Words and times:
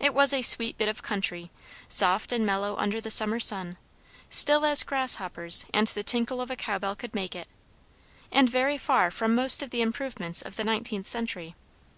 It 0.00 0.14
was 0.14 0.32
a 0.32 0.40
sweet 0.40 0.78
bit 0.78 0.88
of 0.88 1.02
country, 1.02 1.50
soft 1.90 2.32
and 2.32 2.46
mellow 2.46 2.74
under 2.78 3.02
the 3.02 3.10
summer 3.10 3.38
sun; 3.38 3.76
still 4.30 4.64
as 4.64 4.82
grasshoppers 4.82 5.66
and 5.74 5.86
the 5.88 6.02
tinkle 6.02 6.40
of 6.40 6.50
a 6.50 6.56
cowbell 6.56 6.96
could 6.96 7.14
make 7.14 7.34
it; 7.36 7.48
and 8.32 8.48
very 8.48 8.78
far 8.78 9.10
from 9.10 9.34
most 9.34 9.62
of 9.62 9.68
the 9.68 9.82
improvements 9.82 10.40
of 10.40 10.56
the 10.56 10.64
nineteenth 10.64 11.06
century. 11.06 11.54